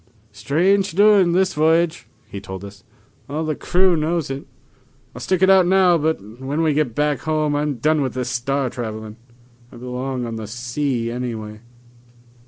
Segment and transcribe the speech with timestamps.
[0.31, 2.83] "Strange doings this voyage," he told us.
[3.29, 4.47] "All the crew knows it.
[5.13, 8.29] I'll stick it out now, but when we get back home I'm done with this
[8.29, 9.17] star travelin'.
[9.71, 11.59] I belong on the sea anyway."